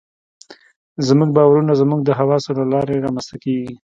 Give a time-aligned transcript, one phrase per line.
[1.07, 3.75] زموږ باورونه زموږ د حواسو له لارې رامنځته کېږي.